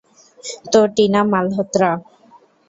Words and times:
তো 0.71 0.79
টিনা 0.95 1.21
মালহোত্রা। 1.31 1.89